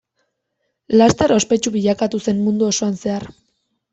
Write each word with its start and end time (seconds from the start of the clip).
Laster 1.01 1.33
ospetsu 1.35 1.73
bilakatu 1.75 2.21
zen 2.27 2.41
mundu 2.47 2.69
osoan 2.69 2.97
zehar. 3.05 3.29